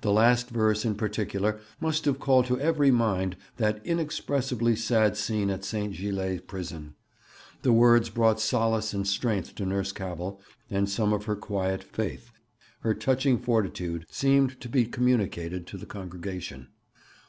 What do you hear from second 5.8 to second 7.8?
Gilles' Prison. The